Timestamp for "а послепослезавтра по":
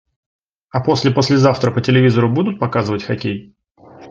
0.71-1.79